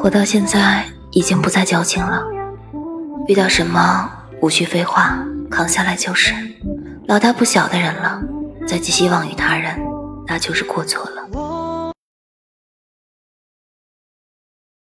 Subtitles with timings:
[0.00, 2.24] 活到现在已经不再矫情了
[3.28, 6.32] 遇到什么无需废话扛下来就是。
[7.06, 8.18] 老大不小的人了
[8.66, 9.78] 再寄希望于他人
[10.26, 11.59] 那就是过错了。